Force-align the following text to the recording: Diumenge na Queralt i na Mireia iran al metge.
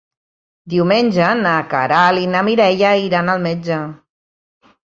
Diumenge 0.73 1.27
na 1.41 1.51
Queralt 1.75 2.23
i 2.23 2.31
na 2.33 2.43
Mireia 2.49 2.97
iran 3.05 3.33
al 3.35 3.45
metge. 3.47 3.79